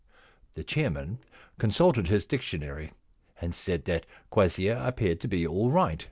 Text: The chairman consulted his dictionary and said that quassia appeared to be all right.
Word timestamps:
The 0.55 0.63
chairman 0.63 1.19
consulted 1.59 2.07
his 2.07 2.25
dictionary 2.25 2.91
and 3.39 3.53
said 3.53 3.85
that 3.85 4.07
quassia 4.31 4.83
appeared 4.83 5.19
to 5.19 5.27
be 5.27 5.45
all 5.45 5.69
right. 5.69 5.99